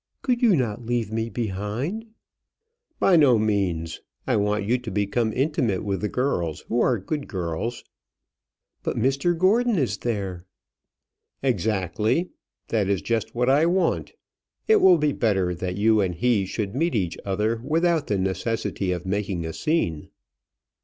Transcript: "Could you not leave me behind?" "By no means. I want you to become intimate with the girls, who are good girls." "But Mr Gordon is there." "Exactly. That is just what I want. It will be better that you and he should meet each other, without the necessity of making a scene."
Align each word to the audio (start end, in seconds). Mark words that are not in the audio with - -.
"Could 0.23 0.41
you 0.41 0.55
not 0.55 0.83
leave 0.83 1.11
me 1.11 1.29
behind?" 1.29 2.07
"By 2.99 3.15
no 3.17 3.37
means. 3.37 4.01
I 4.25 4.35
want 4.35 4.65
you 4.65 4.79
to 4.79 4.89
become 4.89 5.31
intimate 5.31 5.83
with 5.83 6.01
the 6.01 6.09
girls, 6.09 6.61
who 6.61 6.81
are 6.81 6.97
good 6.97 7.27
girls." 7.27 7.83
"But 8.81 8.97
Mr 8.97 9.37
Gordon 9.37 9.77
is 9.77 9.99
there." 9.99 10.43
"Exactly. 11.43 12.31
That 12.69 12.89
is 12.89 13.03
just 13.03 13.35
what 13.35 13.47
I 13.47 13.67
want. 13.67 14.13
It 14.67 14.77
will 14.77 14.97
be 14.97 15.11
better 15.13 15.53
that 15.53 15.75
you 15.77 16.01
and 16.01 16.15
he 16.15 16.47
should 16.47 16.73
meet 16.73 16.95
each 16.95 17.15
other, 17.23 17.57
without 17.63 18.07
the 18.07 18.17
necessity 18.17 18.91
of 18.91 19.05
making 19.05 19.45
a 19.45 19.53
scene." 19.53 20.09